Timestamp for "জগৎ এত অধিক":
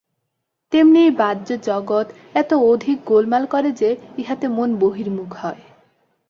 1.63-2.97